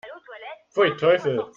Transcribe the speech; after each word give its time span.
Pfui, 0.73 0.95
Teufel! 0.97 1.39